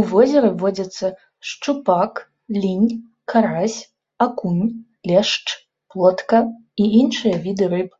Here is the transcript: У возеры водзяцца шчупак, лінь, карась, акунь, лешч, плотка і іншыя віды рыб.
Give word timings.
У 0.00 0.02
возеры 0.10 0.50
водзяцца 0.60 1.06
шчупак, 1.48 2.12
лінь, 2.62 2.88
карась, 3.32 3.76
акунь, 4.26 4.62
лешч, 5.10 5.46
плотка 5.96 6.40
і 6.86 6.88
іншыя 7.02 7.36
віды 7.48 7.64
рыб. 7.74 7.90